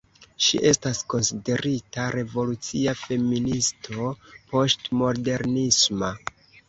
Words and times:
Ŝi 0.43 0.59
estas 0.67 1.01
konsiderita 1.13 2.07
revolucia 2.15 2.95
feministo 3.03 4.09
poŝtmodernisma. 4.55 6.11